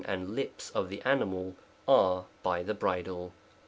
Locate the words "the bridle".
2.63-3.31